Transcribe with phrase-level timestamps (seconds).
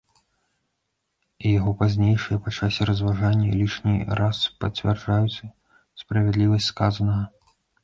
[1.45, 5.45] І яго пазнейшыя па часе разважанні лішні раз пацвярджаюць
[6.05, 7.25] справядлівасць сказанага.